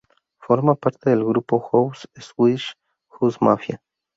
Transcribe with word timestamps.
Forma 0.39 0.73
parte 0.75 1.11
del 1.11 1.23
grupo 1.23 1.59
house 1.71 2.09
Swedish 2.17 2.73
House 3.11 3.37
Mafia. 3.39 3.83